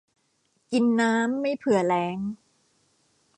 [0.71, 2.17] กินน้ำไม่เผื่อแล้ง